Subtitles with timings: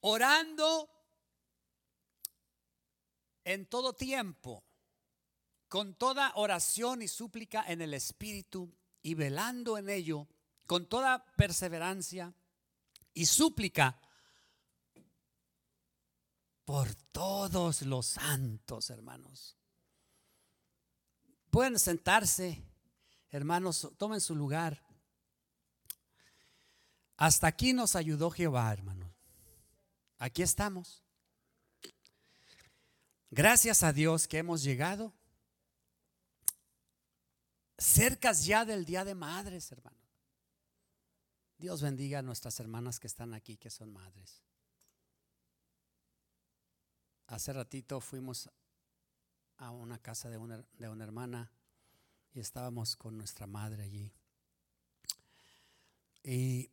[0.00, 0.88] orando
[3.44, 4.64] en todo tiempo,
[5.68, 10.28] con toda oración y súplica en el Espíritu y velando en ello
[10.66, 12.34] con toda perseverancia
[13.14, 14.00] y súplica
[16.64, 19.56] por todos los santos, hermanos.
[21.50, 22.62] Pueden sentarse,
[23.30, 24.80] hermanos, tomen su lugar.
[27.16, 28.99] Hasta aquí nos ayudó Jehová, hermanos.
[30.20, 31.02] Aquí estamos.
[33.30, 35.14] Gracias a Dios que hemos llegado
[37.78, 39.96] cercas ya del Día de Madres, hermano.
[41.56, 44.42] Dios bendiga a nuestras hermanas que están aquí, que son madres.
[47.26, 48.50] Hace ratito fuimos
[49.56, 51.50] a una casa de una, de una hermana
[52.34, 54.12] y estábamos con nuestra madre allí.
[56.22, 56.70] Y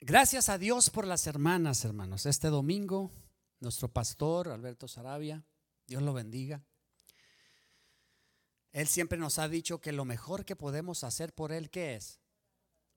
[0.00, 2.26] gracias a Dios por las hermanas, hermanos.
[2.26, 3.10] Este domingo,
[3.60, 5.44] nuestro pastor Alberto Sarabia,
[5.86, 6.64] Dios lo bendiga.
[8.72, 12.20] Él siempre nos ha dicho que lo mejor que podemos hacer por Él, ¿qué es?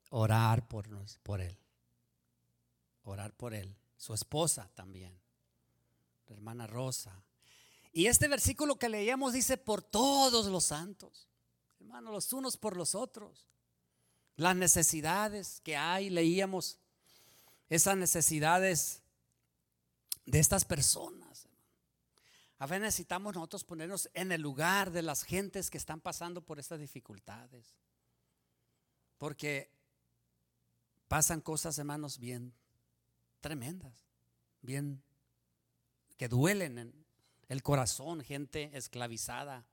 [0.09, 0.87] Orar por,
[1.23, 1.57] por Él.
[3.03, 3.75] Orar por Él.
[3.97, 5.19] Su esposa también.
[6.27, 7.23] La hermana Rosa.
[7.91, 11.27] Y este versículo que leíamos dice por todos los santos.
[11.79, 13.49] Hermanos, los unos por los otros.
[14.35, 16.79] Las necesidades que hay, leíamos
[17.69, 19.01] esas necesidades
[20.25, 21.47] de estas personas.
[22.59, 26.59] A veces necesitamos nosotros ponernos en el lugar de las gentes que están pasando por
[26.59, 27.75] estas dificultades.
[29.17, 29.69] Porque
[31.07, 32.53] pasan cosas, hermanos, bien
[33.41, 34.07] tremendas,
[34.61, 35.03] bien
[36.17, 37.05] que duelen en
[37.49, 39.65] el corazón, gente esclavizada,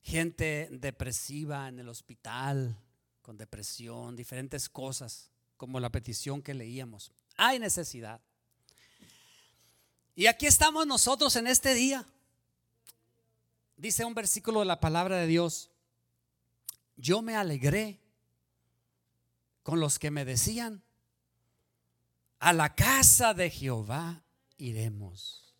[0.00, 2.80] gente depresiva en el hospital,
[3.20, 7.12] con depresión, diferentes cosas, como la petición que leíamos.
[7.36, 8.20] Hay necesidad.
[10.14, 12.06] Y aquí estamos nosotros en este día.
[13.76, 15.70] Dice un versículo de la palabra de Dios.
[16.96, 18.00] Yo me alegré
[19.62, 20.82] con los que me decían,
[22.38, 24.22] a la casa de Jehová
[24.56, 25.54] iremos.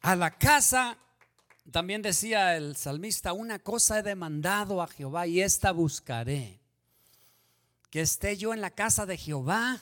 [0.00, 0.98] A la casa,
[1.70, 6.63] también decía el salmista, una cosa he demandado a Jehová y esta buscaré.
[7.94, 9.80] Que esté yo en la casa de Jehová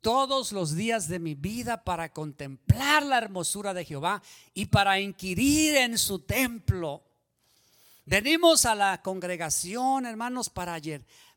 [0.00, 4.20] todos los días de mi vida para contemplar la hermosura de Jehová
[4.54, 7.04] y para inquirir en su templo.
[8.06, 10.80] Venimos a la congregación, hermanos, para,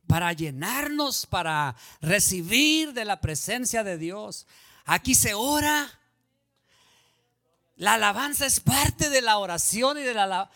[0.07, 4.47] para llenarnos, para recibir de la presencia de Dios.
[4.85, 5.99] Aquí se ora.
[7.75, 10.49] La alabanza es parte de la oración y de la,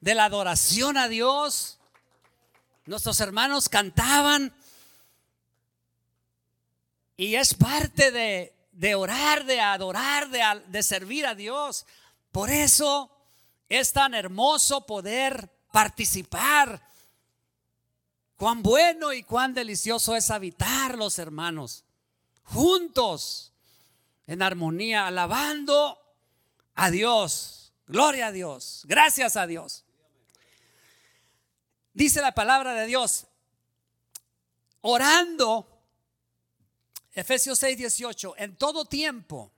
[0.00, 1.76] de la adoración a Dios.
[2.90, 4.52] Nuestros hermanos cantaban
[7.16, 11.86] y es parte de, orar, de adorar, de, de servir a Dios.
[12.32, 13.08] Por eso
[13.68, 16.84] es tan hermoso poder participar.
[18.36, 21.84] Cuán bueno y cuán delicioso es habitar los hermanos
[22.42, 23.52] juntos
[24.26, 25.96] en armonía, alabando
[26.74, 27.72] a Dios.
[27.86, 28.82] Gloria a Dios.
[28.88, 29.84] Gracias a Dios.
[32.00, 33.26] Dice la palabra de Dios,
[34.80, 35.84] orando
[37.12, 39.52] Efesios 6, 18, en todo tiempo,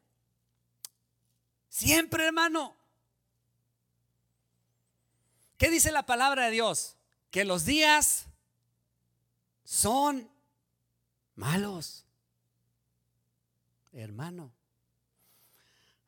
[1.68, 2.74] siempre hermano.
[5.56, 6.96] ¿Qué dice la palabra de Dios?
[7.30, 8.26] Que los días
[9.62, 10.28] son
[11.36, 12.04] malos.
[13.92, 14.52] Hermano,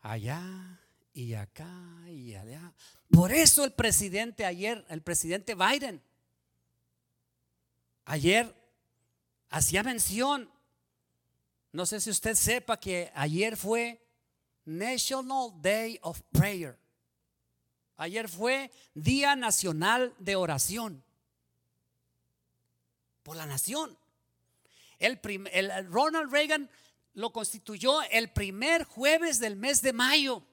[0.00, 0.80] allá
[1.12, 1.70] y acá
[2.08, 2.72] y allá.
[3.08, 6.02] Por eso el presidente ayer, el presidente Biden,
[8.04, 8.54] ayer
[9.50, 10.50] hacía mención
[11.74, 14.00] no sé si usted sepa que ayer fue
[14.64, 16.78] National Day of Prayer.
[17.96, 21.02] Ayer fue Día Nacional de Oración.
[23.24, 23.98] Por la nación.
[25.00, 25.18] El,
[25.90, 26.70] Ronald Reagan
[27.14, 30.44] lo constituyó el primer jueves del mes de mayo,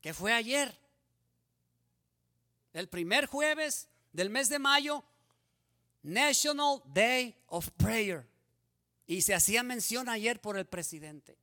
[0.00, 0.72] que fue ayer.
[2.72, 5.02] El primer jueves del mes de mayo,
[6.02, 8.26] National Day of Prayer.
[9.06, 11.38] Y se hacía mención ayer por el presidente.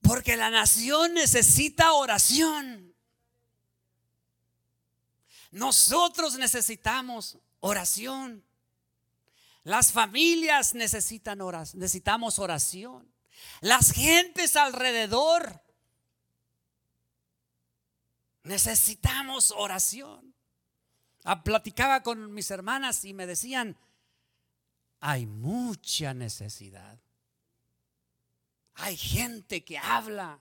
[0.00, 2.94] Porque la nación necesita oración.
[5.50, 8.44] Nosotros necesitamos oración.
[9.62, 13.10] Las familias necesitan oración, necesitamos oración.
[13.60, 15.62] Las gentes alrededor
[18.42, 20.33] necesitamos oración.
[21.42, 23.76] Platicaba con mis hermanas y me decían,
[25.00, 26.98] hay mucha necesidad.
[28.74, 30.40] Hay gente que habla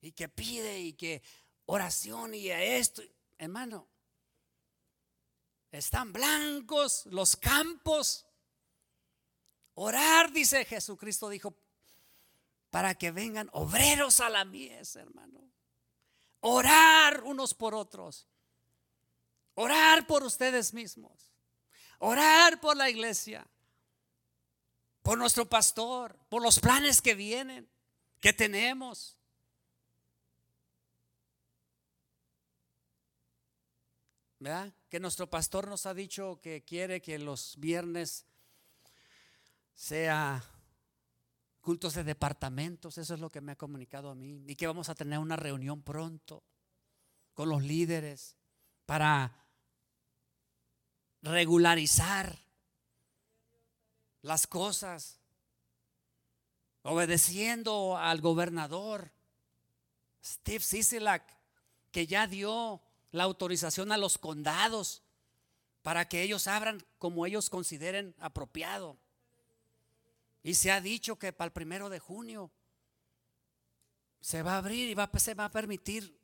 [0.00, 1.22] y que pide y que
[1.66, 3.02] oración y esto.
[3.38, 3.88] Hermano,
[5.72, 8.26] están blancos los campos.
[9.74, 11.56] Orar, dice Jesucristo, dijo,
[12.70, 15.40] para que vengan obreros a la mies, hermano.
[16.40, 18.28] Orar unos por otros.
[19.54, 21.32] Orar por ustedes mismos.
[21.98, 23.46] Orar por la iglesia.
[25.02, 26.18] Por nuestro pastor.
[26.28, 27.68] Por los planes que vienen.
[28.20, 29.16] Que tenemos.
[34.38, 34.72] ¿Verdad?
[34.88, 38.26] Que nuestro pastor nos ha dicho que quiere que los viernes
[39.74, 40.44] sea
[41.60, 44.88] cultos de departamentos, eso es lo que me ha comunicado a mí, y que vamos
[44.88, 46.42] a tener una reunión pronto
[47.34, 48.36] con los líderes
[48.84, 49.41] para
[51.22, 52.38] regularizar
[54.22, 55.18] las cosas,
[56.82, 59.12] obedeciendo al gobernador
[60.24, 61.24] Steve Sisilak,
[61.90, 62.80] que ya dio
[63.10, 65.02] la autorización a los condados
[65.82, 68.96] para que ellos abran como ellos consideren apropiado.
[70.42, 72.50] Y se ha dicho que para el primero de junio
[74.20, 76.16] se va a abrir y va, se va a permitir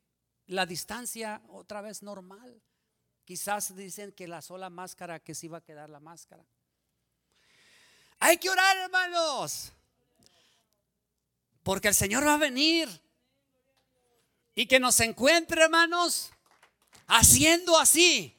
[0.47, 2.61] la distancia otra vez normal.
[3.29, 6.43] Quizás dicen que la sola máscara, que sí va a quedar la máscara.
[8.17, 9.71] Hay que orar, hermanos.
[11.61, 12.89] Porque el Señor va a venir.
[14.55, 16.31] Y que nos encuentre, hermanos,
[17.05, 18.35] haciendo así.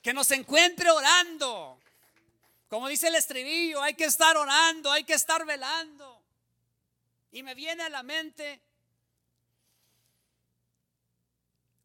[0.00, 1.76] Que nos encuentre orando.
[2.68, 6.22] Como dice el estribillo, hay que estar orando, hay que estar velando.
[7.32, 8.60] Y me viene a la mente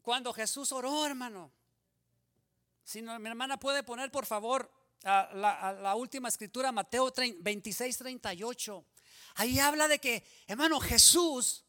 [0.04, 1.50] cuando Jesús oró, hermano.
[2.84, 4.70] Si mi hermana puede poner, por favor,
[5.02, 7.10] la, la, última escritura, Mateo
[7.40, 8.84] 26, 38.
[9.36, 11.64] Ahí habla de que, hermano, Jesús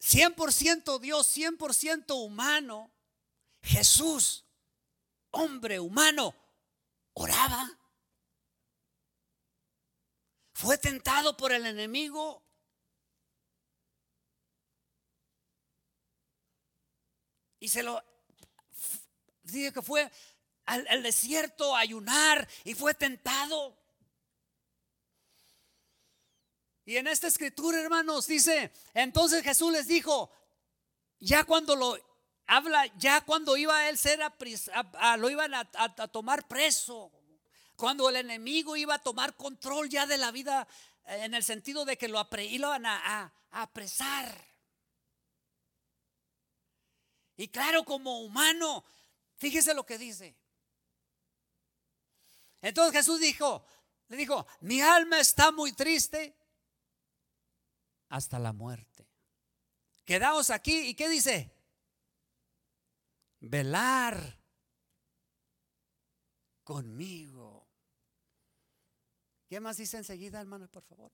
[0.00, 2.90] 100% Dios, 100% humano,
[3.62, 4.46] Jesús,
[5.32, 6.34] hombre humano,
[7.12, 7.70] oraba.
[10.54, 12.45] Fue tentado por el enemigo.
[17.66, 18.00] Y se lo
[19.42, 20.08] dice que fue
[20.66, 23.76] al, desierto a ayunar y fue tentado.
[26.84, 30.30] Y en esta escritura, hermanos, dice, entonces Jesús les dijo,
[31.18, 31.98] ya cuando lo
[32.46, 35.64] habla, ya cuando iba a él ser, a, lo iban a,
[36.12, 37.10] tomar preso,
[37.74, 40.68] cuando el enemigo iba a tomar control ya de la vida,
[41.06, 44.55] eh, en el sentido de que lo iban a, a apresar.
[47.36, 48.84] Y claro, como humano,
[49.36, 50.36] fíjese lo que dice.
[52.62, 53.64] Entonces Jesús dijo,
[54.08, 56.34] le dijo, mi alma está muy triste
[58.08, 59.06] hasta la muerte.
[60.04, 61.52] Quedaos aquí y ¿qué dice?
[63.40, 64.38] Velar
[66.64, 67.68] conmigo.
[69.48, 71.12] ¿Qué más dice enseguida, hermana, por favor?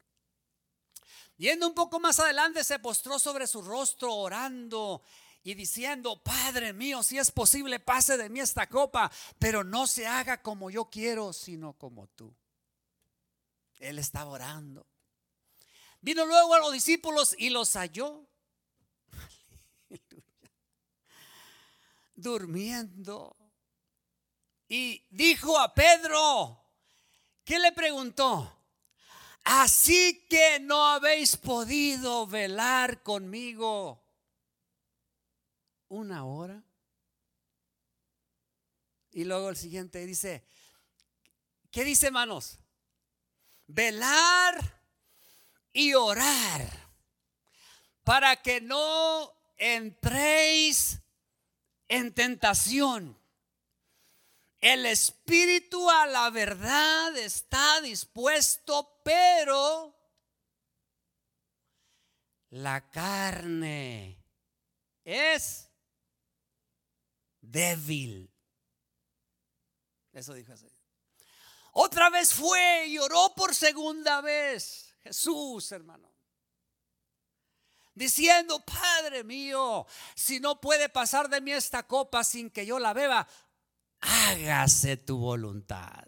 [1.37, 5.03] Yendo un poco más adelante, se postró sobre su rostro orando
[5.45, 10.07] y diciendo, Padre mío, si es posible, pase de mí esta copa, pero no se
[10.07, 12.35] haga como yo quiero, sino como tú.
[13.79, 14.87] Él estaba orando.
[16.01, 18.25] Vino luego a los discípulos y los halló.
[22.15, 23.37] Durmiendo.
[24.69, 26.65] Y dijo a Pedro,
[27.45, 28.61] ¿qué le preguntó?
[29.45, 34.02] Así que no habéis podido velar conmigo
[35.93, 36.65] una hora.
[39.11, 40.43] Y luego el siguiente dice,
[41.71, 42.59] ¿qué dice hermanos?
[43.67, 44.81] Velar
[45.71, 46.67] y orar
[48.05, 50.99] para que no entréis
[51.89, 53.19] en tentación.
[54.61, 59.95] El espíritu a la verdad está dispuesto, pero
[62.49, 64.17] la carne
[65.05, 65.72] es
[67.53, 68.33] débil.
[70.13, 70.67] Eso dijo así.
[71.73, 74.95] Otra vez fue y oró por segunda vez.
[75.03, 76.11] Jesús, hermano.
[77.95, 82.95] Diciendo, Padre mío, si no puede pasar de mí esta copa sin que yo la
[82.95, 83.29] beba,
[84.01, 86.07] hágase tu voluntad.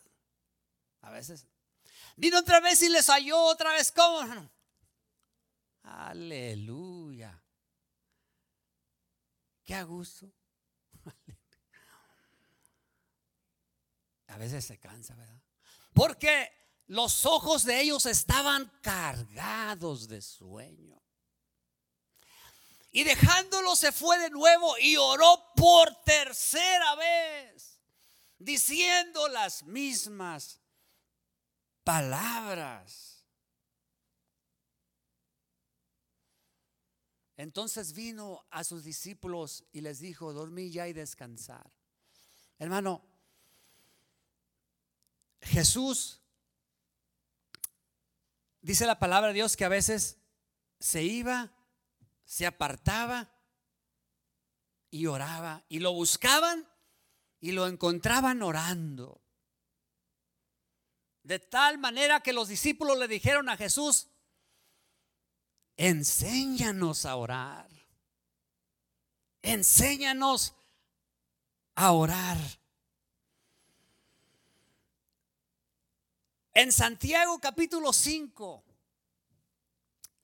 [1.03, 1.47] A veces.
[2.17, 4.51] Vino otra vez y les halló otra vez como.
[5.83, 7.43] Aleluya.
[9.65, 10.33] Qué a gusto.
[14.35, 15.41] A veces se cansa, ¿verdad?
[15.93, 16.50] Porque
[16.87, 21.00] los ojos de ellos estaban cargados de sueño.
[22.91, 27.81] Y dejándolo se fue de nuevo y oró por tercera vez,
[28.37, 30.61] diciendo las mismas
[31.85, 33.25] palabras.
[37.37, 41.73] Entonces vino a sus discípulos y les dijo, dormí ya y descansar.
[42.59, 43.13] Hermano,
[45.45, 46.21] Jesús,
[48.61, 50.19] dice la palabra de Dios que a veces
[50.81, 51.53] se iba,
[52.25, 53.31] se apartaba
[54.91, 55.65] y oraba.
[55.69, 56.69] Y lo buscaban
[57.41, 59.21] y lo encontraban orando.
[61.23, 64.09] De tal manera que los discípulos le dijeron a Jesús,
[65.77, 67.69] enséñanos a orar.
[69.43, 70.55] Enséñanos
[71.75, 72.39] a orar.
[76.56, 78.64] En Santiago capítulo 5,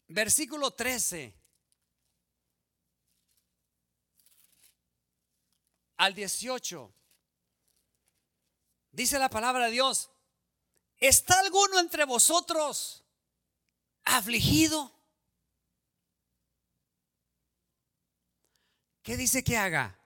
[0.06, 1.34] versículo 13
[5.96, 6.94] al 18,
[8.92, 10.08] dice la palabra de Dios,
[10.98, 13.02] ¿está alguno entre vosotros
[14.04, 14.94] afligido?
[19.02, 19.98] ¿Qué dice que haga?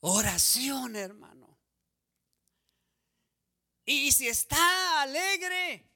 [0.00, 1.37] Oración, hermano.
[3.90, 5.90] Y si está alegre,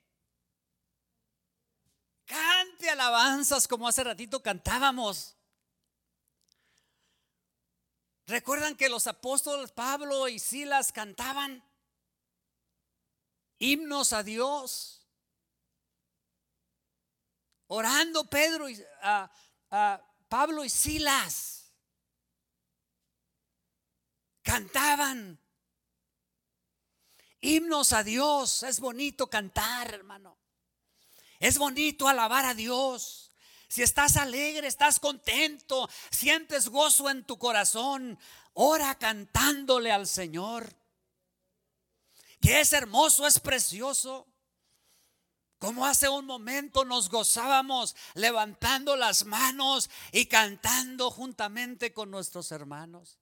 [2.24, 5.36] cante alabanzas como hace ratito cantábamos.
[8.24, 11.62] ¿Recuerdan que los apóstoles Pablo y Silas cantaban
[13.58, 15.06] himnos a Dios?
[17.66, 19.30] Orando Pedro y a,
[20.30, 21.70] Pablo y Silas
[24.42, 25.41] cantaban
[27.42, 28.62] himnos a Dios.
[28.62, 30.38] Es bonito cantar, hermano.
[31.38, 33.32] Es bonito alabar a Dios.
[33.68, 38.18] Si estás alegre, estás contento, sientes gozo en tu corazón,
[38.52, 40.74] ora cantándole al Señor.
[42.40, 44.26] Que es hermoso, es precioso.
[45.58, 53.18] Como hace un momento nos gozábamos levantando las manos y cantando juntamente con nuestros hermanos.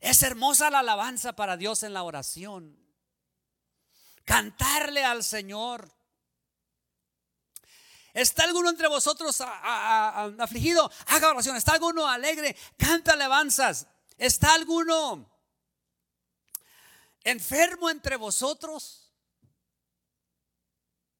[0.00, 2.82] Es hermosa la alabanza para Dios en la oración
[4.24, 5.90] cantarle al Señor.
[8.12, 10.90] ¿Está alguno entre vosotros afligido?
[11.06, 11.56] Haga oración.
[11.56, 12.56] ¿Está alguno alegre?
[12.76, 13.86] Canta alabanzas.
[14.18, 15.30] ¿Está alguno
[17.24, 19.12] enfermo entre vosotros?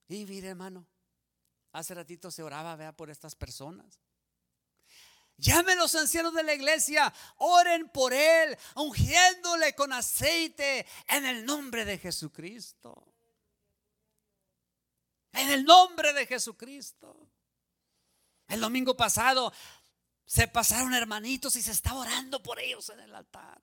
[0.08, 0.86] Y mire, hermano,
[1.72, 4.00] hace ratito se oraba, vea, por estas personas.
[5.36, 11.84] Llamen los ancianos de la iglesia, oren por él, ungiéndole con aceite en el nombre
[11.84, 13.12] de Jesucristo.
[15.32, 17.28] En el nombre de Jesucristo.
[18.48, 19.52] El domingo pasado
[20.26, 23.60] se pasaron hermanitos y se estaba orando por ellos en el altar.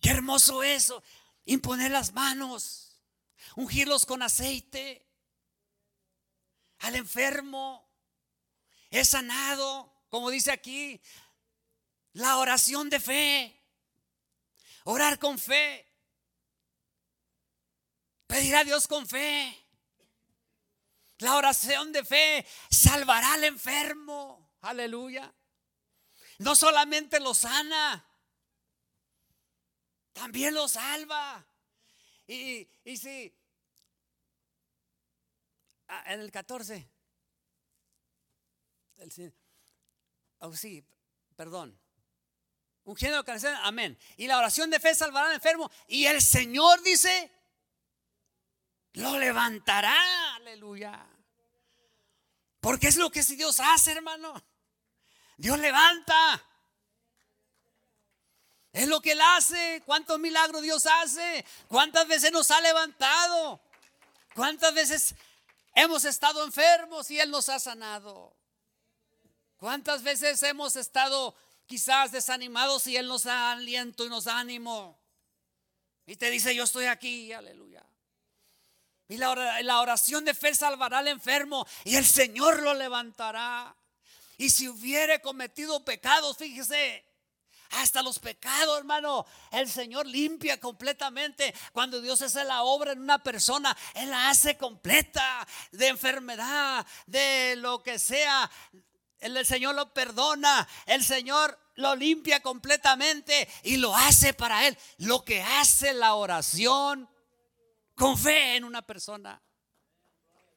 [0.00, 1.02] Qué hermoso eso.
[1.44, 3.02] Imponer las manos,
[3.56, 5.04] ungirlos con aceite.
[6.78, 7.88] Al enfermo
[8.90, 11.00] es sanado como dice aquí,
[12.12, 13.54] la oración de fe.
[14.84, 15.86] Orar con fe.
[18.26, 19.56] Pedir a Dios con fe.
[21.18, 24.52] La oración de fe salvará al enfermo.
[24.60, 25.32] Aleluya.
[26.38, 28.06] No solamente lo sana,
[30.12, 31.44] también lo salva.
[32.26, 33.34] Y, y si
[35.88, 36.88] ah, en el 14,
[38.96, 39.34] el,
[40.38, 40.84] Oh, sí,
[41.36, 41.78] perdón.
[42.84, 43.98] Un género de amén.
[44.16, 45.70] Y la oración de fe salvará al enfermo.
[45.86, 47.30] Y el Señor dice,
[48.94, 49.94] lo levantará,
[50.36, 51.06] aleluya.
[52.60, 54.42] Porque es lo que si Dios hace, hermano.
[55.36, 56.42] Dios levanta.
[58.72, 59.82] Es lo que Él hace.
[59.84, 61.44] ¿Cuántos milagros Dios hace?
[61.68, 63.60] ¿Cuántas veces nos ha levantado?
[64.34, 65.14] ¿Cuántas veces
[65.74, 68.37] hemos estado enfermos y Él nos ha sanado?
[69.58, 71.34] ¿Cuántas veces hemos estado
[71.66, 74.98] quizás desanimados y Él nos da aliento y nos da ánimo?
[76.06, 77.84] Y te dice, yo estoy aquí, aleluya.
[79.08, 83.74] Y la oración de fe salvará al enfermo y el Señor lo levantará.
[84.36, 87.04] Y si hubiere cometido pecados, fíjese,
[87.70, 91.52] hasta los pecados, hermano, el Señor limpia completamente.
[91.72, 97.56] Cuando Dios hace la obra en una persona, Él la hace completa de enfermedad, de
[97.56, 98.48] lo que sea
[99.20, 104.76] el Señor lo perdona, el Señor lo limpia completamente y lo hace para Él.
[104.98, 107.08] Lo que hace la oración
[107.94, 109.42] con fe en una persona.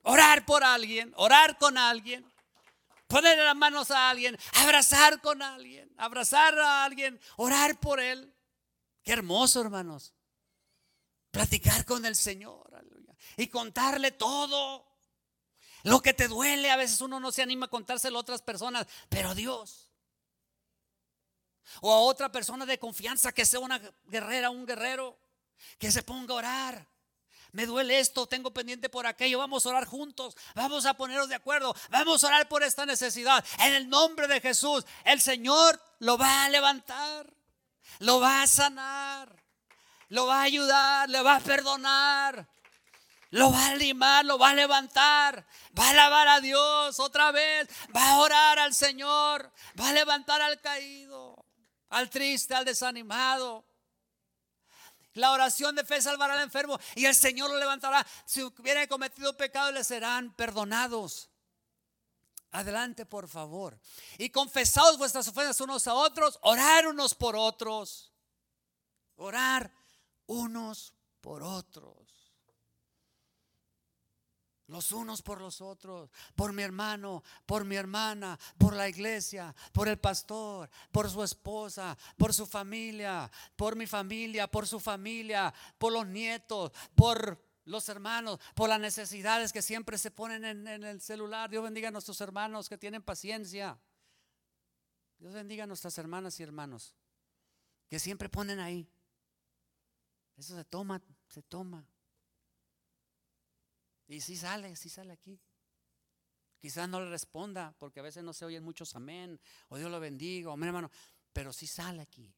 [0.04, 2.26] Orar por alguien, orar con alguien,
[3.08, 8.34] poner las manos a alguien, abrazar con alguien, abrazar a alguien, orar por Él.
[9.04, 10.14] Qué hermoso, hermanos.
[11.30, 12.72] Platicar con el Señor
[13.38, 14.91] y contarle todo.
[15.84, 18.88] Lo que te duele, a veces uno no se anima a contárselo a otras personas,
[19.10, 19.90] pero Dios.
[21.82, 25.18] O a otra persona de confianza que sea una guerrera, un guerrero,
[25.78, 26.88] que se ponga a orar.
[27.54, 29.40] Me duele esto, tengo pendiente por aquello.
[29.40, 30.38] Vamos a orar juntos.
[30.56, 31.76] Vamos a ponernos de acuerdo.
[31.90, 33.44] Vamos a orar por esta necesidad.
[33.60, 37.34] En el nombre de Jesús, el Señor lo va a levantar.
[38.00, 39.36] Lo va a sanar.
[40.08, 41.10] Lo va a ayudar.
[41.10, 42.48] Le va a perdonar.
[43.32, 45.46] Lo va a limar, lo va a levantar,
[45.78, 50.42] va a alabar a Dios otra vez, va a orar al Señor, va a levantar
[50.42, 51.46] al caído,
[51.90, 53.66] al triste, al desanimado.
[55.14, 58.06] La oración de fe salvará al enfermo y el Señor lo levantará.
[58.26, 61.30] Si hubiera cometido pecado, le serán perdonados.
[62.52, 63.80] Adelante, por favor.
[64.18, 68.12] Y confesaos vuestras ofensas unos a otros, orar unos por otros.
[69.16, 69.72] Orar
[70.26, 72.01] unos por otros
[74.72, 79.90] los unos por los otros, por mi hermano, por mi hermana, por la iglesia, por
[79.90, 85.92] el pastor, por su esposa, por su familia, por mi familia, por su familia, por
[85.92, 91.50] los nietos, por los hermanos, por las necesidades que siempre se ponen en, el celular.
[91.50, 93.78] Dios bendiga a nuestros hermanos que tienen paciencia.
[95.20, 96.96] Dios bendiga a nuestras hermanas y hermanos
[97.90, 98.90] que siempre ponen ahí.
[100.38, 101.86] Eso se toma, se toma.
[104.12, 105.40] Y si sale, si sale aquí.
[106.60, 109.40] Quizás no le responda, porque a veces no se oyen muchos amén,
[109.70, 110.92] o Dios lo bendiga, o hermano,
[111.32, 112.36] pero si sale aquí.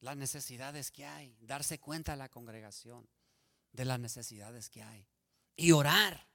[0.00, 3.08] Las necesidades que hay, darse cuenta a la congregación
[3.70, 5.06] de las necesidades que hay.
[5.54, 6.26] Y orar.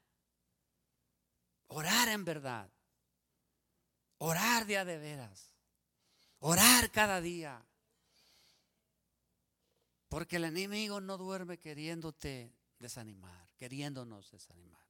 [1.68, 2.72] Orar en verdad.
[4.20, 5.52] Orar día de veras.
[6.40, 7.66] Orar cada día.
[10.08, 14.86] Porque el enemigo no duerme queriéndote desanimar, queriéndonos desanimar.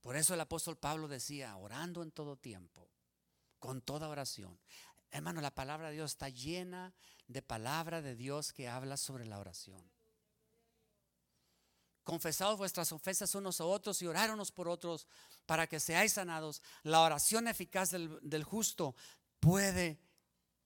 [0.00, 2.90] Por eso el apóstol Pablo decía, orando en todo tiempo,
[3.58, 4.58] con toda oración.
[5.10, 6.94] Hermano, la palabra de Dios está llena
[7.26, 9.90] de palabra de Dios que habla sobre la oración.
[12.02, 15.06] Confesaos vuestras ofensas unos a otros y orar unos por otros
[15.46, 16.62] para que seáis sanados.
[16.82, 18.96] La oración eficaz del, del justo
[19.38, 20.00] puede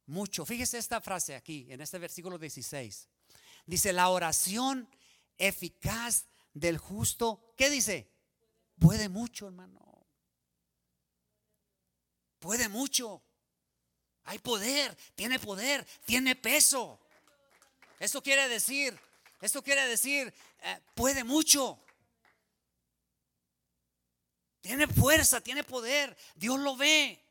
[0.07, 0.47] mucho.
[0.47, 3.09] Fíjese esta frase aquí, en este versículo 16.
[3.67, 4.89] Dice, la oración
[5.39, 8.11] eficaz del justo, ¿qué dice?
[8.79, 10.07] Puede mucho, hermano.
[12.39, 13.23] Puede mucho.
[14.25, 17.01] Hay poder, tiene poder, tiene peso.
[17.99, 18.99] Eso quiere decir,
[19.41, 21.79] eso quiere decir, eh, puede mucho.
[24.61, 26.17] Tiene fuerza, tiene poder.
[26.35, 27.23] Dios lo ve.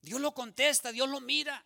[0.00, 1.64] Dios lo contesta, Dios lo mira.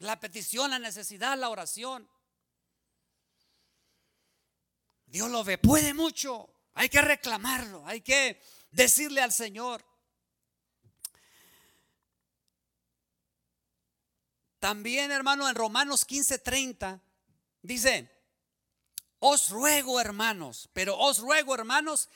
[0.00, 2.08] La petición, la necesidad, la oración.
[5.06, 6.54] Dios lo ve, puede mucho.
[6.74, 9.84] Hay que reclamarlo, hay que decirle al Señor.
[14.58, 17.00] También, hermano, en Romanos 15:30
[17.62, 18.10] dice,
[19.18, 22.08] os ruego, hermanos, pero os ruego, hermanos,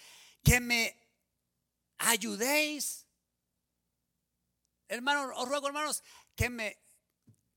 [0.42, 0.98] que me
[1.98, 3.06] ayudéis.
[4.88, 6.02] Hermano, os ruego, hermanos,
[6.36, 6.83] que me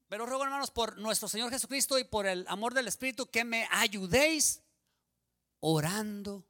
[0.08, 3.68] pero ruego, hermanos, por nuestro Señor Jesucristo y por el amor del Espíritu, que me
[3.72, 4.64] ayudéis
[5.60, 6.48] orando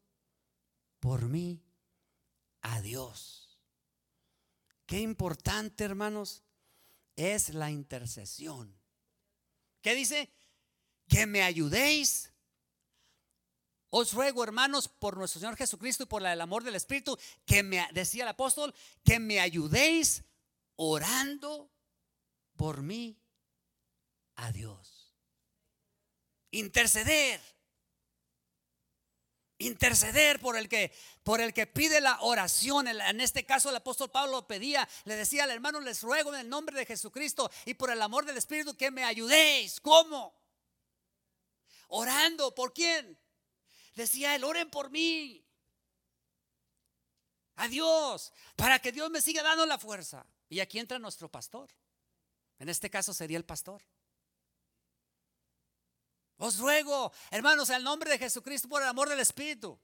[1.00, 1.64] por mí
[2.62, 3.60] a Dios.
[4.86, 6.44] Qué importante, hermanos,
[7.16, 8.78] es la intercesión.
[9.82, 10.32] ¿Qué dice?
[11.08, 12.32] Que me ayudéis.
[13.90, 17.88] Os ruego, hermanos, por nuestro Señor Jesucristo y por el amor del Espíritu, que me,
[17.94, 20.24] decía el apóstol, que me ayudéis
[20.76, 21.72] orando
[22.56, 23.18] por mí
[24.38, 25.14] a Dios.
[26.52, 27.42] Interceder.
[29.60, 32.88] Interceder por el que por el que pide la oración.
[32.88, 36.50] En este caso el apóstol Pablo pedía, le decía al hermano, les ruego en el
[36.50, 39.82] nombre de Jesucristo y por el amor del Espíritu que me ayudéis.
[39.82, 40.34] ¿Cómo?
[41.90, 43.20] Orando, ¿por quién?
[43.96, 45.44] Decía él, oren por mí.
[47.56, 50.26] A Dios, para que Dios me siga dando la fuerza.
[50.48, 51.70] Y aquí entra nuestro pastor.
[52.60, 53.82] En este caso sería el pastor.
[56.38, 59.80] Os ruego, hermanos, el nombre de Jesucristo, por el amor del Espíritu,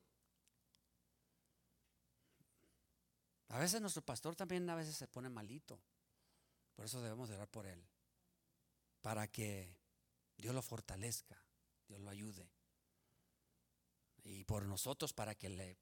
[3.54, 5.80] A veces nuestro pastor también a veces se pone malito.
[6.74, 7.88] Por eso debemos de orar por él.
[9.00, 9.78] Para que
[10.36, 11.40] Dios lo fortalezca,
[11.88, 12.50] Dios lo ayude.
[14.24, 15.78] Y por nosotros para que le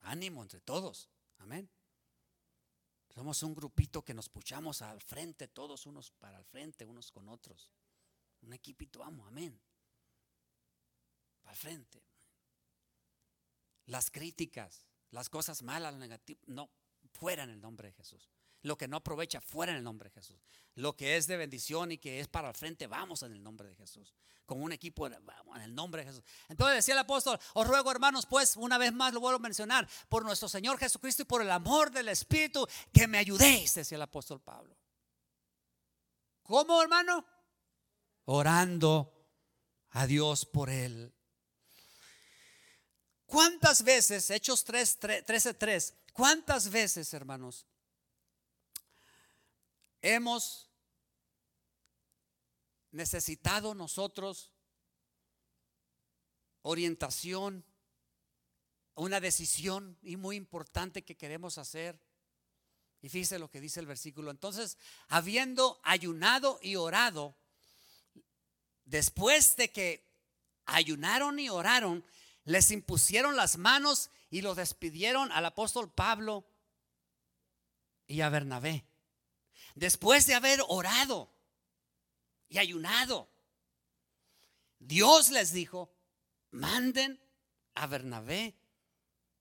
[0.00, 1.08] ánimo entre todos.
[1.38, 1.70] Amén.
[3.14, 7.28] Somos un grupito que nos puchamos al frente, todos unos para el frente, unos con
[7.28, 7.70] otros.
[8.40, 9.60] Un equipito, vamos, amén.
[11.44, 12.02] Al frente.
[13.86, 16.70] Las críticas, las cosas malas, lo negativo, no,
[17.12, 18.30] fuera en el nombre de Jesús.
[18.62, 20.40] Lo que no aprovecha, fuera en el nombre de Jesús.
[20.74, 23.68] Lo que es de bendición y que es para el frente, vamos en el nombre
[23.68, 24.14] de Jesús.
[24.46, 26.24] Con un equipo, vamos en el nombre de Jesús.
[26.48, 29.86] Entonces decía el apóstol, os ruego hermanos, pues una vez más lo vuelvo a mencionar,
[30.08, 34.02] por nuestro Señor Jesucristo y por el amor del Espíritu, que me ayudéis, decía el
[34.02, 34.74] apóstol Pablo.
[36.42, 37.24] ¿Cómo hermano?
[38.24, 39.12] Orando
[39.90, 41.14] a Dios por él.
[43.26, 47.66] ¿Cuántas veces, Hechos 3, 13, 3, cuántas veces, hermanos,
[50.02, 50.70] hemos
[52.90, 54.52] necesitado nosotros
[56.62, 57.64] orientación,
[58.94, 61.98] una decisión y muy importante que queremos hacer?
[63.00, 64.30] Y fíjese lo que dice el versículo.
[64.30, 67.36] Entonces, habiendo ayunado y orado,
[68.84, 70.06] después de que
[70.64, 72.02] ayunaron y oraron,
[72.44, 76.46] les impusieron las manos y los despidieron al apóstol Pablo
[78.06, 78.86] y a Bernabé.
[79.74, 81.32] Después de haber orado
[82.48, 83.30] y ayunado,
[84.78, 85.92] Dios les dijo,
[86.50, 87.20] manden
[87.74, 88.54] a Bernabé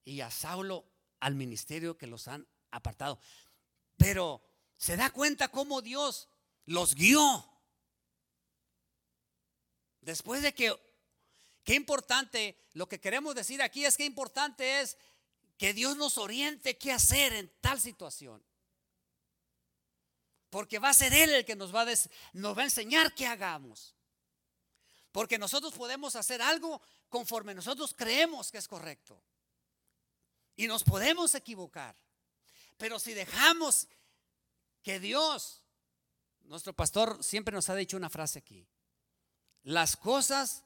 [0.06, 0.86] y a Saulo
[1.20, 3.20] al ministerio que los han apartado.
[3.98, 4.42] Pero
[4.78, 6.30] se da cuenta cómo Dios
[6.66, 7.50] los guió.
[10.02, 10.76] Después de que
[11.63, 14.97] Qué importante, lo que queremos decir aquí es que importante es
[15.58, 18.43] que Dios nos oriente qué hacer en tal situación.
[20.49, 21.88] Porque va a ser Él el que nos va a,
[22.34, 23.95] nos va a enseñar qué hagamos.
[25.12, 29.23] Porque nosotros podemos hacer algo conforme nosotros creemos que es correcto.
[30.56, 31.95] Y nos podemos equivocar.
[32.78, 33.88] Pero si dejamos
[34.82, 35.63] que Dios,
[36.41, 38.67] nuestro pastor siempre nos ha dicho una frase aquí,
[39.63, 40.65] las cosas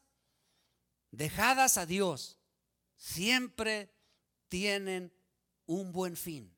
[1.18, 2.38] dejadas a Dios,
[2.96, 3.92] siempre
[4.50, 5.12] tienen
[5.66, 6.56] un buen fin.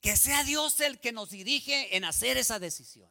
[0.00, 3.10] Que sea Dios el que nos dirige en hacer esa decisión.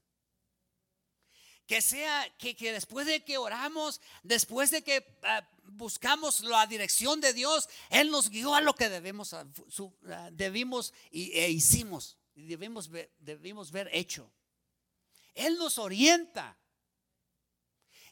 [1.66, 7.34] Que sea que, después de que oramos, después de que ah, buscamos la dirección de
[7.34, 9.46] Dios, Él nos guió a lo que debemos, ah,
[10.10, 14.32] ah, debimos e hicimos, y debimos debimos ver hecho.
[15.34, 16.58] Él nos orienta.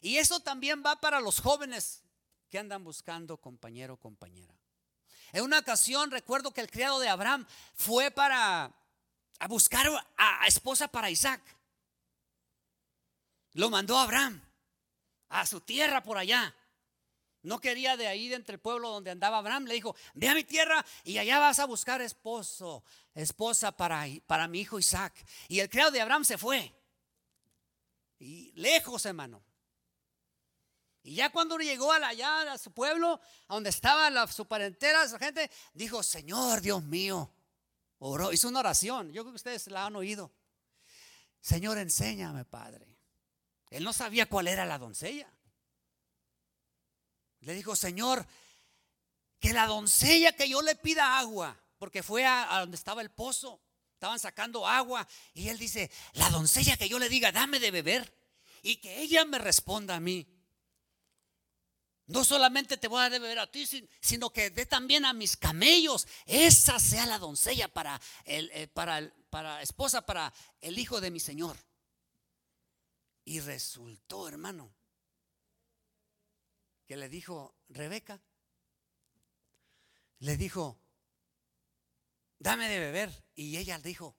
[0.02, 2.05] Y eso también va para los jóvenes
[2.48, 4.54] que andan buscando compañero o compañera.
[5.32, 8.72] En una ocasión recuerdo que el criado de Abraham fue para
[9.38, 11.42] a buscar a, esposa para Isaac.
[13.52, 14.40] Lo mandó Abraham
[15.28, 16.54] a su tierra por allá.
[17.42, 19.66] No quería de ahí, de entre el pueblo donde andaba Abraham.
[19.66, 22.82] Le dijo, ve a mi tierra y allá vas a buscar esposo,
[23.14, 25.14] esposa para, para mi hijo Isaac.
[25.48, 26.74] Y el criado de Abraham se fue.
[28.18, 29.45] Y lejos, hermano.
[31.06, 36.02] Y ya cuando llegó allá a su pueblo, donde estaba su parentela, su gente, dijo,
[36.02, 37.32] Señor Dios mío,
[38.00, 40.32] oró, hizo una oración, yo creo que ustedes la han oído.
[41.40, 42.98] Señor, enséñame, Padre.
[43.70, 45.32] Él no sabía cuál era la doncella.
[47.38, 48.26] Le dijo, Señor,
[49.38, 53.62] que la doncella que yo le pida agua, porque fue a donde estaba el pozo,
[53.92, 58.12] estaban sacando agua, y él dice, la doncella que yo le diga, dame de beber,
[58.60, 60.35] y que ella me responda a mí.
[62.06, 63.66] No solamente te voy a beber a ti,
[64.00, 66.06] sino que dé también a mis camellos.
[66.24, 71.18] Esa sea la doncella para, el, eh, para, para esposa, para el hijo de mi
[71.18, 71.56] Señor.
[73.24, 74.72] Y resultó, hermano,
[76.86, 78.22] que le dijo Rebeca,
[80.20, 80.78] le dijo,
[82.38, 83.24] dame de beber.
[83.34, 84.16] Y ella dijo,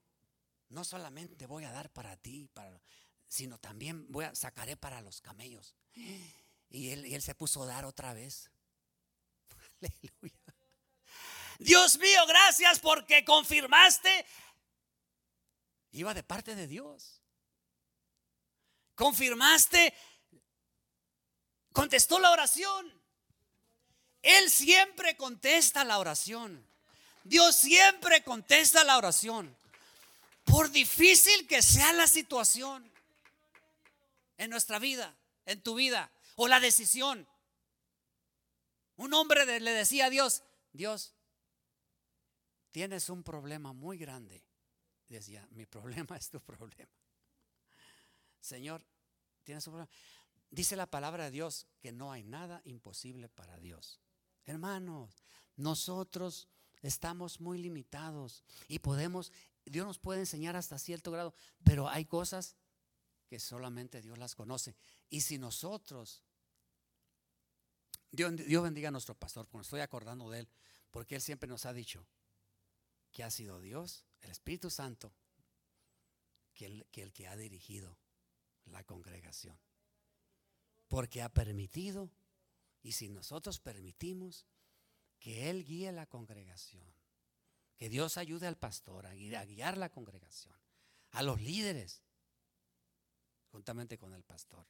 [0.67, 2.81] no solamente voy a dar para ti, para,
[3.27, 5.75] sino también voy a sacaré para los camellos.
[6.69, 8.49] Y él, se puso a dar otra vez.
[9.81, 10.35] Aleluya.
[11.59, 14.25] Dios mío, gracias porque confirmaste.
[15.91, 17.21] Iba de parte de Dios.
[18.95, 19.93] Confirmaste.
[21.71, 22.93] Contestó la oración.
[24.21, 26.67] Él siempre contesta la oración.
[27.23, 29.55] Dios siempre contesta la oración.
[30.43, 32.91] Por difícil que sea la situación
[34.37, 37.27] en nuestra vida, en tu vida o la decisión.
[38.95, 41.13] Un hombre le decía a Dios, Dios,
[42.71, 44.43] tienes un problema muy grande.
[45.09, 46.91] Decía, mi problema es tu problema.
[48.39, 48.85] Señor,
[49.43, 49.91] tienes un problema.
[50.49, 53.99] Dice la palabra de Dios que no hay nada imposible para Dios.
[54.45, 55.23] Hermanos,
[55.55, 56.47] nosotros
[56.81, 59.31] estamos muy limitados y podemos,
[59.65, 62.55] Dios nos puede enseñar hasta cierto grado, pero hay cosas
[63.27, 64.75] que solamente Dios las conoce.
[65.09, 66.23] Y si nosotros,
[68.11, 70.49] Dios, bendiga a nuestro pastor, porque estoy acordando de él,
[70.91, 72.05] porque él siempre nos ha dicho
[73.11, 75.13] que ha sido Dios, el Espíritu Santo,
[76.53, 77.97] que el que, ha dirigido
[78.65, 79.59] la congregación.
[80.87, 82.11] Porque ha permitido,
[82.81, 84.45] y si nosotros permitimos,
[85.19, 86.93] que Él guíe la congregación,
[87.75, 90.55] que Dios ayude al pastor a guiar la congregación,
[91.11, 92.01] a los líderes,
[93.51, 94.65] juntamente con el pastor.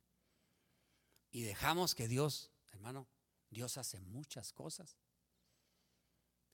[1.31, 3.07] Y dejamos que Dios, hermano,
[3.49, 4.97] Dios hace muchas cosas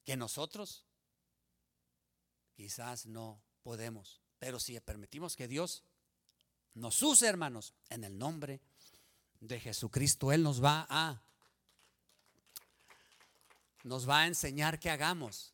[0.04, 0.86] que nosotros
[2.56, 4.22] quizás no podemos.
[4.40, 5.84] Pero si permitimos que Dios
[6.74, 8.62] nos use, hermanos, en el nombre
[9.40, 11.22] de Jesucristo, Él nos va a
[13.84, 15.54] nos va a enseñar que hagamos.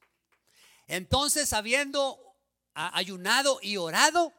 [0.87, 2.19] Entonces, habiendo
[2.73, 4.33] ayunado y orado,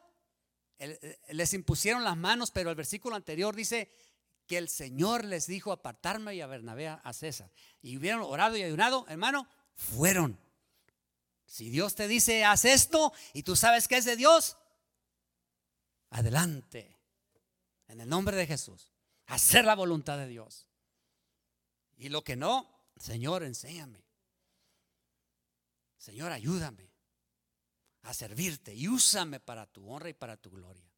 [1.29, 3.91] les impusieron las manos, pero el versículo anterior dice
[4.51, 7.49] que el Señor les dijo apartarme y a Bernabé a César.
[7.81, 10.37] Y hubieron orado y ayunado, hermano, fueron.
[11.45, 14.57] Si Dios te dice, haz esto y tú sabes que es de Dios,
[16.09, 16.97] adelante.
[17.87, 18.91] En el nombre de Jesús.
[19.27, 20.67] Hacer la voluntad de Dios.
[21.95, 24.03] Y lo que no, Señor, enséñame.
[25.97, 26.91] Señor, ayúdame
[28.01, 30.91] a servirte y úsame para tu honra y para tu gloria.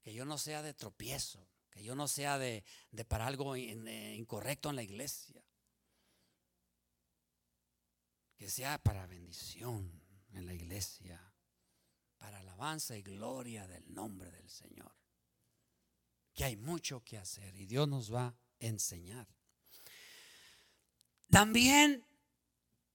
[0.00, 2.64] Que yo no sea de tropiezo, que yo no sea de,
[3.06, 5.44] para algo eh, incorrecto en la iglesia
[8.38, 9.90] que sea para bendición
[10.32, 11.20] en la iglesia,
[12.16, 14.94] para alabanza y gloria del nombre del Señor.
[16.34, 19.26] Que hay mucho que hacer y Dios nos va a enseñar.
[21.30, 22.04] También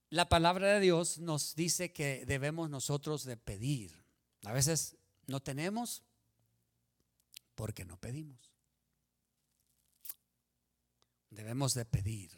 [0.10, 4.04] la palabra de Dios nos dice que debemos nosotros de pedir.
[4.44, 6.04] A veces no tenemos
[7.56, 8.51] porque no pedimos.
[11.32, 12.32] Debemos de pedir.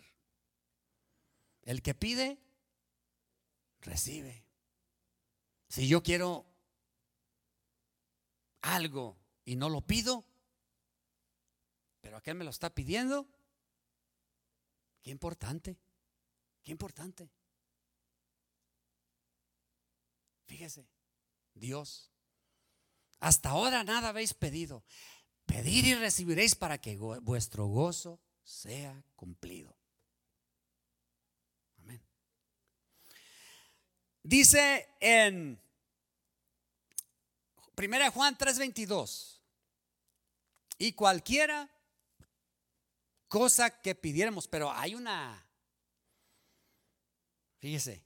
[1.63, 2.39] El que pide,
[3.81, 4.45] recibe.
[5.67, 6.45] Si yo quiero
[8.61, 10.25] algo y no lo pido,
[12.01, 13.27] pero aquel me lo está pidiendo,
[15.01, 15.79] qué importante,
[16.61, 17.31] qué importante.
[20.45, 20.87] Fíjese,
[21.55, 22.11] Dios,
[23.19, 24.83] hasta ahora nada habéis pedido.
[25.45, 29.75] Pedir y recibiréis para que vuestro gozo sea cumplido.
[34.23, 35.59] Dice en
[37.75, 39.41] 1 Juan 3:22,
[40.77, 41.69] y cualquiera
[43.27, 45.45] cosa que pidiéramos, pero hay una,
[47.59, 48.05] fíjese,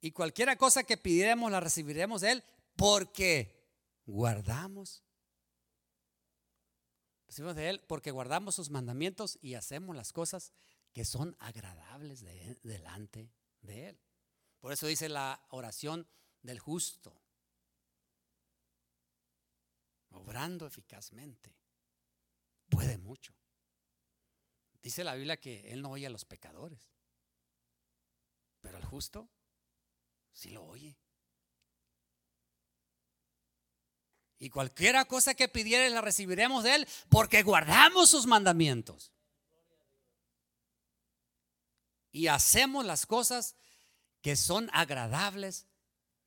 [0.00, 2.44] y cualquiera cosa que pidiéramos la recibiremos de Él
[2.76, 3.66] porque
[4.04, 5.05] guardamos.
[7.26, 10.52] Recibimos de Él porque guardamos sus mandamientos y hacemos las cosas
[10.92, 12.24] que son agradables
[12.62, 14.00] delante de Él.
[14.60, 16.08] Por eso dice la oración
[16.42, 17.20] del justo.
[20.10, 21.54] Obrando eficazmente.
[22.68, 23.34] Puede mucho.
[24.82, 26.88] Dice la Biblia que Él no oye a los pecadores.
[28.60, 29.28] Pero al justo
[30.32, 30.96] sí lo oye.
[34.38, 39.12] Y cualquiera cosa que pidiere la recibiremos de Él porque guardamos sus mandamientos.
[42.12, 43.56] Y hacemos las cosas
[44.20, 45.66] que son agradables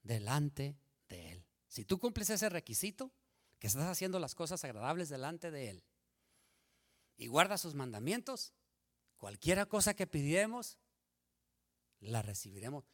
[0.04, 1.46] delante de Él.
[1.68, 3.12] Si tú cumples ese requisito,
[3.60, 5.84] que estás haciendo las cosas agradables delante de Él
[7.18, 8.54] y guardas sus mandamientos,
[9.18, 10.80] cualquiera cosa que pidiéramos,
[12.00, 12.86] la recibiremos.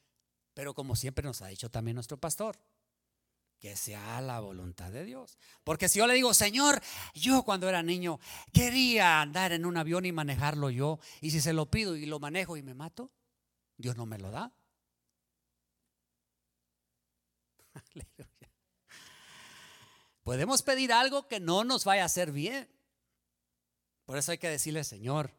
[0.55, 2.57] Pero como siempre nos ha dicho también nuestro pastor,
[3.65, 5.39] que sea la voluntad de Dios.
[5.63, 6.79] Porque si yo le digo, Señor,
[7.15, 8.19] yo cuando era niño
[8.53, 12.19] quería andar en un avión y manejarlo yo, y si se lo pido y lo
[12.19, 13.11] manejo y me mato,
[13.75, 14.53] Dios no me lo da.
[20.23, 22.69] Podemos pedir algo que no nos vaya a hacer bien.
[24.05, 25.31] Por eso hay que decirle, Señor,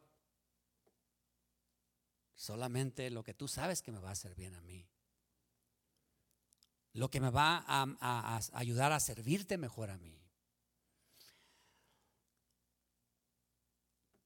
[2.35, 4.85] solamente lo que tú sabes que me va a hacer bien a mí.
[6.97, 10.19] Lo que me va a, ayudar a servirte mejor a mí.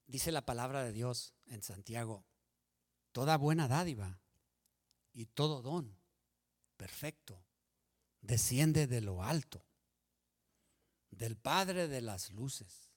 [0.08, 2.26] Dice la palabra de Dios en Santiago,
[3.12, 4.22] toda buena dádiva
[5.12, 5.98] y todo don
[6.78, 7.44] perfecto
[8.22, 9.66] desciende de lo alto,
[11.10, 12.90] del Padre de las luces.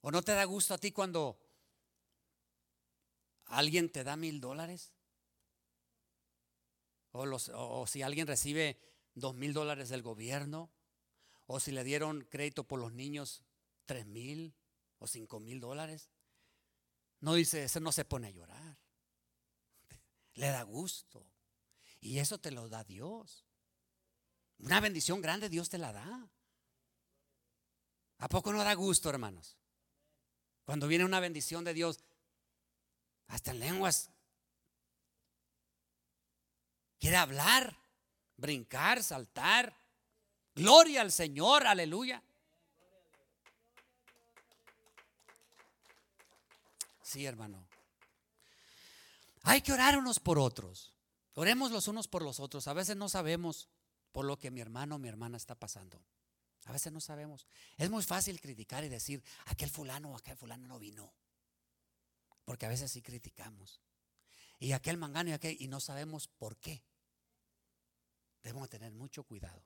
[0.00, 1.38] ¿O no te da gusto a ti cuando
[3.44, 4.92] alguien te da mil dólares?
[7.12, 8.78] O, si alguien recibe
[9.14, 10.70] dos mil dólares del gobierno,
[11.46, 13.44] o si le dieron crédito por los niños
[13.86, 14.54] tres mil
[14.98, 16.10] o cinco mil dólares.
[17.20, 18.78] No dice, ese no se pone a llorar.
[20.34, 21.26] Le da gusto.
[22.00, 23.44] Y eso te lo da Dios.
[24.58, 26.30] Una bendición grande Dios te la da.
[28.18, 29.58] ¿A poco no da gusto, hermanos?
[30.64, 32.00] Cuando viene una bendición de Dios,
[33.26, 34.10] hasta en lenguas,
[37.00, 37.76] quiere hablar,
[38.36, 39.74] brincar, saltar.
[40.54, 42.22] Gloria al Señor, aleluya.
[47.02, 47.66] Sí, hermano.
[49.42, 50.94] Hay que orar unos por otros.
[51.34, 52.68] Oremos los unos por los otros.
[52.68, 53.68] A veces no sabemos
[54.12, 56.00] por lo que mi hermano o mi hermana está pasando.
[56.66, 57.46] A veces no sabemos.
[57.78, 61.12] Es muy fácil criticar y decir, aquel fulano o aquel fulano no vino.
[62.44, 63.80] Porque a veces sí criticamos.
[64.58, 66.82] Y aquel mangano y aquel, y no sabemos por qué.
[68.42, 69.64] Debemos tener mucho cuidado.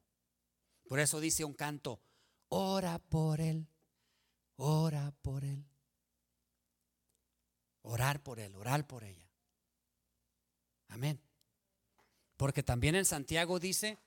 [0.89, 2.01] Por eso dice un canto,
[2.49, 3.67] ora por él,
[4.57, 5.65] ora por él.
[7.87, 9.29] Orar por él, orar por ella.
[10.89, 11.21] Amén.
[12.37, 13.99] Porque también en Santiago dice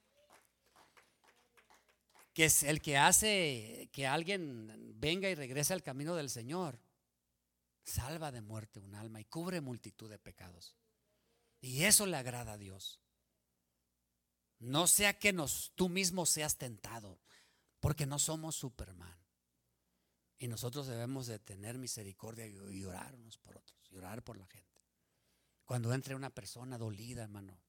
[2.33, 6.79] que es el que hace que alguien venga y regrese al camino del Señor.
[7.83, 10.75] Salva de muerte un alma y cubre multitud de pecados.
[11.61, 12.99] Y eso le agrada a Dios.
[14.59, 17.19] No sea que nos, tú mismo seas tentado,
[17.79, 19.17] porque no somos Superman.
[20.39, 24.45] Y nosotros debemos de tener misericordia y orar unos por otros, y orar por la
[24.47, 24.83] gente.
[25.65, 27.59] Cuando entre una persona dolida, hermano,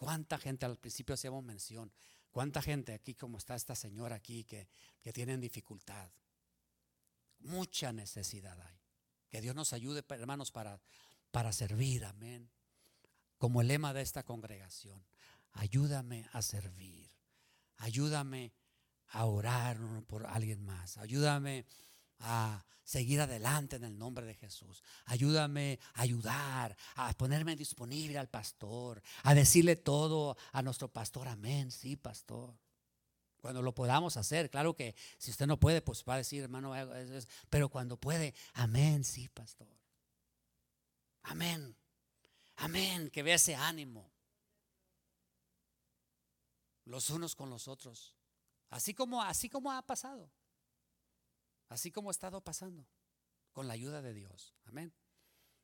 [0.00, 1.92] ¿Cuánta gente al principio hacíamos mención?
[2.30, 4.66] ¿Cuánta gente aquí como está esta señora aquí que,
[5.02, 6.10] que tienen dificultad?
[7.40, 8.80] Mucha necesidad hay.
[9.28, 10.80] Que Dios nos ayude, hermanos, para,
[11.30, 12.06] para servir.
[12.06, 12.50] Amén.
[13.36, 15.04] Como el lema de esta congregación.
[15.52, 17.08] Ayúdame a servir.
[17.76, 18.52] Ayúdame
[19.08, 20.98] a orar por alguien más.
[20.98, 21.66] Ayúdame
[22.20, 24.82] a seguir adelante en el nombre de Jesús.
[25.06, 31.28] Ayúdame a ayudar, a ponerme disponible al pastor, a decirle todo a nuestro pastor.
[31.28, 32.58] Amén, sí, pastor.
[33.40, 36.74] Cuando lo podamos hacer, claro que si usted no puede, pues va a decir, hermano,
[37.48, 39.68] pero cuando puede, amén, sí, pastor.
[41.22, 41.74] Amén.
[42.56, 44.09] Amén, que vea ese ánimo.
[46.90, 48.16] Los unos con los otros.
[48.68, 50.28] Así como así como ha pasado.
[51.68, 52.84] Así como ha estado pasando,
[53.52, 54.56] con la ayuda de Dios.
[54.66, 54.92] Amén.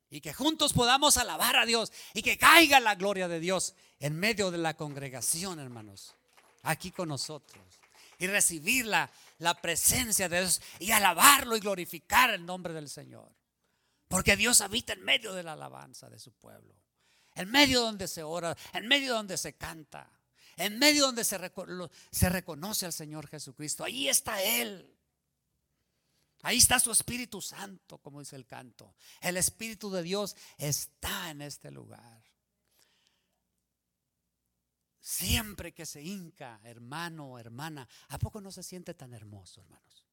[0.09, 4.17] Y que juntos podamos alabar a Dios y que caiga la gloria de Dios en
[4.17, 6.15] medio de la congregación, hermanos,
[6.63, 7.61] aquí con nosotros.
[8.19, 9.11] Y recibir la,
[9.61, 13.35] presencia de Dios y alabarlo y glorificar el nombre del Señor.
[14.07, 16.73] Porque Dios habita en medio de la alabanza de su pueblo.
[17.35, 20.09] En medio donde se ora, en medio donde se canta,
[20.57, 23.83] en medio donde se, reconoce al Señor Jesucristo.
[23.83, 24.93] Ahí está Él.
[26.41, 28.95] Ahí está su Espíritu Santo, como dice el canto.
[29.21, 32.23] El Espíritu de Dios está en este lugar.
[34.99, 40.05] Siempre que se hinca, hermano o hermana, ¿a poco no se siente tan hermoso, hermanos?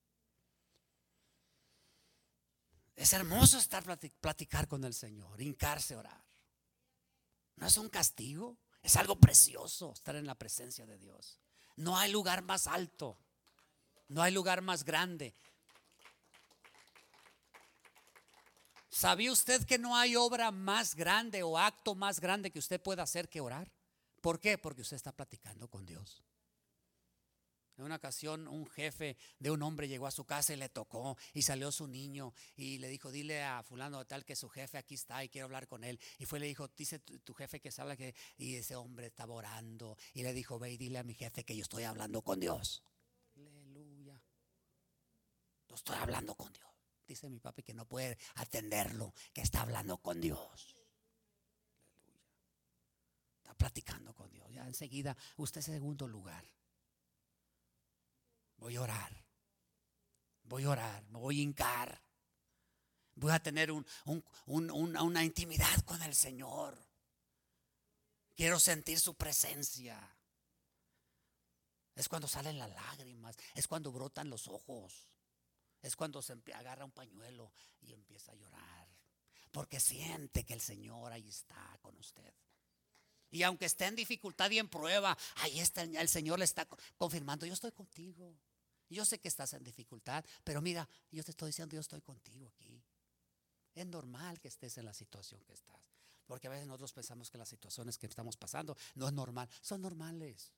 [2.94, 3.82] Es hermoso estar
[4.20, 6.22] platicar con el Señor, hincarse, orar.
[7.56, 11.40] No es un castigo, es algo precioso estar en la presencia de Dios.
[11.76, 13.18] No hay lugar más alto,
[14.08, 15.34] no hay lugar más grande.
[18.90, 23.02] ¿Sabía usted que no hay obra más grande o acto más grande que usted pueda
[23.02, 23.72] hacer que orar?
[24.20, 24.58] ¿Por qué?
[24.58, 26.22] Porque usted está platicando con Dios.
[27.76, 31.16] En una ocasión un jefe de un hombre llegó a su casa y le tocó
[31.32, 34.94] y salió su niño y le dijo, dile a fulano tal que su jefe aquí
[34.94, 35.98] está y quiero hablar con él.
[36.18, 38.14] Y fue y le dijo, dice tu, jefe que sale que...
[38.36, 41.56] Y ese hombre estaba orando y le dijo, ve y dile a mi jefe que
[41.56, 42.84] yo estoy hablando con Dios.
[43.36, 44.20] Aleluya.
[45.68, 46.70] Yo estoy hablando con Dios.
[47.06, 50.74] Dice mi papi que no puede atenderlo, que está hablando con Dios.
[53.38, 54.48] Está platicando con Dios.
[54.52, 56.48] Ya enseguida, usted es segundo lugar.
[58.56, 59.24] Voy a orar.
[60.44, 61.02] Voy a orar.
[61.10, 62.00] Me voy a hincar.
[63.16, 63.70] Voy a tener
[64.46, 66.76] una intimidad con el Señor.
[68.34, 69.98] Quiero sentir su presencia.
[71.94, 73.36] Es cuando salen las lágrimas.
[73.54, 75.08] Es cuando brotan los ojos
[75.84, 77.52] es cuando se agarra un pañuelo
[77.82, 78.88] y empieza a llorar.
[79.52, 82.32] Porque siente que el Señor ahí está con usted.
[83.34, 87.44] Y aunque esté en dificultad y en prueba, ahí está el Señor le está confirmando,
[87.44, 88.38] yo estoy contigo.
[88.88, 92.46] Yo sé que estás en dificultad, pero mira, yo te estoy diciendo, yo estoy contigo
[92.46, 92.80] aquí.
[93.74, 95.80] Es normal que estés en la situación que estás.
[96.26, 99.82] Porque a veces nosotros pensamos que las situaciones que estamos pasando no es normal, son
[99.82, 100.52] normales.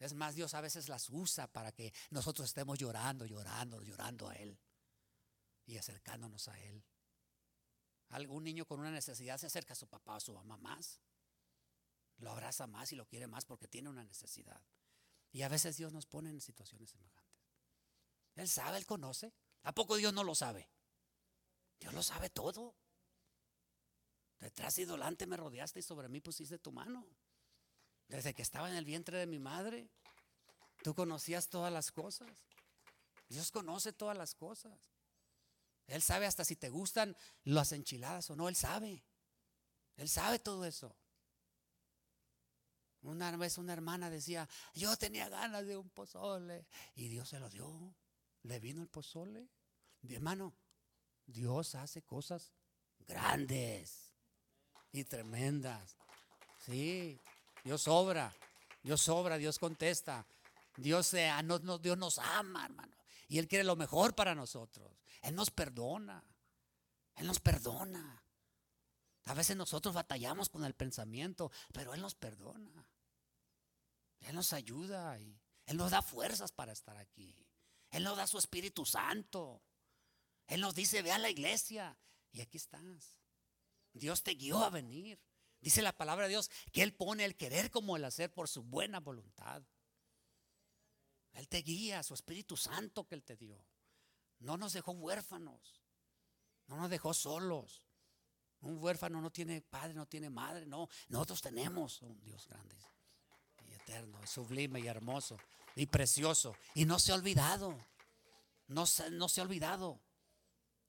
[0.00, 4.34] Es más, Dios a veces las usa para que nosotros estemos llorando, llorando, llorando a
[4.34, 4.58] Él
[5.64, 6.82] y acercándonos a Él.
[8.08, 11.05] Algún niño con una necesidad se acerca a su papá o a su mamá más.
[12.18, 14.60] Lo abraza más y lo quiere más porque tiene una necesidad.
[15.32, 17.26] Y a veces Dios nos pone en situaciones semejantes.
[18.36, 19.32] Él sabe, Él conoce.
[19.62, 20.68] ¿A poco Dios no lo sabe?
[21.78, 22.74] Dios lo sabe todo.
[24.38, 27.06] Detrás y delante me rodeaste y sobre mí pusiste tu mano.
[28.08, 29.88] Desde que estaba en el vientre de mi madre,
[30.82, 32.30] tú conocías todas las cosas.
[33.28, 34.78] Dios conoce todas las cosas.
[35.86, 39.04] Él sabe hasta si te gustan las enchiladas o no, Él sabe.
[39.96, 40.96] Él sabe todo eso.
[43.06, 47.48] Una vez una hermana decía, yo tenía ganas de un pozole y Dios se lo
[47.48, 47.94] dio.
[48.42, 49.48] Le vino el pozole.
[50.08, 50.54] hermano,
[51.24, 52.52] Dios hace cosas
[53.06, 54.12] grandes
[54.92, 55.96] y tremendas.
[56.64, 57.20] Sí,
[57.62, 58.34] Dios sobra,
[58.82, 60.26] Dios sobra, Dios contesta.
[60.76, 61.14] Dios,
[61.80, 62.96] Dios nos ama, hermano.
[63.28, 64.90] Y Él quiere lo mejor para nosotros.
[65.22, 66.22] Él nos perdona.
[67.14, 68.22] Él nos perdona.
[69.24, 72.86] A veces nosotros batallamos con el pensamiento, pero Él nos perdona.
[74.20, 77.46] Él nos ayuda y Él nos da fuerzas para estar aquí.
[77.90, 79.62] Él nos da su Espíritu Santo.
[80.46, 81.98] Él nos dice, ve a la iglesia
[82.32, 83.18] y aquí estás.
[83.92, 85.20] Dios te guió a venir.
[85.60, 88.62] Dice la palabra de Dios que Él pone el querer como el hacer por su
[88.62, 89.62] buena voluntad.
[91.32, 93.64] Él te guía, su Espíritu Santo que Él te dio.
[94.38, 95.82] No nos dejó huérfanos.
[96.66, 97.86] No nos dejó solos.
[98.60, 100.66] Un huérfano no tiene padre, no tiene madre.
[100.66, 102.76] No, nosotros tenemos un Dios grande
[103.86, 105.38] eterno, y sublime y hermoso
[105.76, 106.56] y precioso.
[106.74, 107.78] Y no se ha olvidado.
[108.68, 110.00] No se, no se ha olvidado.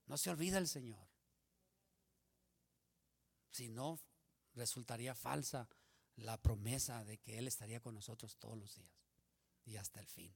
[0.08, 1.06] No se olvida el Señor.
[3.52, 4.00] Si no,
[4.56, 5.68] resultaría falsa
[6.16, 8.90] la promesa de que Él estaría con nosotros todos los días
[9.66, 10.34] y hasta el fin.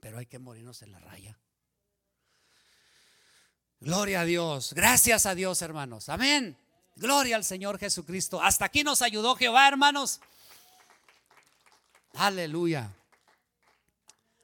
[0.00, 1.38] Pero hay que morirnos en la raya.
[3.80, 4.72] Gloria a Dios.
[4.72, 6.08] Gracias a Dios, hermanos.
[6.08, 6.56] Amén.
[6.96, 8.40] Gloria al Señor Jesucristo.
[8.40, 10.20] Hasta aquí nos ayudó Jehová, hermanos.
[12.14, 12.90] Aleluya.